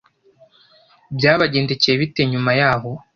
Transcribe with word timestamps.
byabagendekeye 1.15 1.95
bite 2.01 2.21
nyuma 2.31 2.51
yaho. 2.59 2.91